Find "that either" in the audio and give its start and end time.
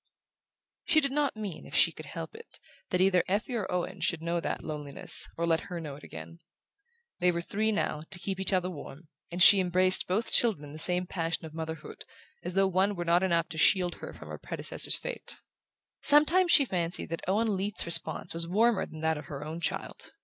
2.89-3.23